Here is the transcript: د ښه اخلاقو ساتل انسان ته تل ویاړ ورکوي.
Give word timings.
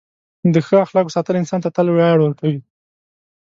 د 0.53 0.55
ښه 0.67 0.75
اخلاقو 0.85 1.13
ساتل 1.15 1.35
انسان 1.41 1.59
ته 1.63 1.69
تل 1.75 1.87
ویاړ 1.91 2.17
ورکوي. 2.21 2.59